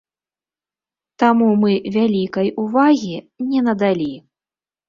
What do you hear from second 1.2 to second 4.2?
Таму мы вялікай увагі не надалі.